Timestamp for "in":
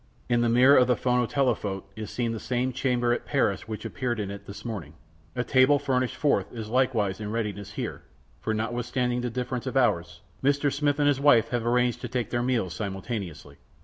0.29-0.41, 4.19-4.31, 7.21-7.29